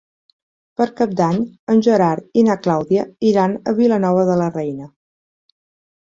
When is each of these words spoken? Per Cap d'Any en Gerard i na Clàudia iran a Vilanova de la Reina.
Per 0.79 0.85
Cap 0.99 1.11
d'Any 1.17 1.41
en 1.73 1.83
Gerard 1.87 2.39
i 2.41 2.43
na 2.47 2.55
Clàudia 2.67 3.03
iran 3.33 3.53
a 3.73 3.75
Vilanova 3.81 4.23
de 4.31 4.39
la 4.41 4.49
Reina. 4.55 4.89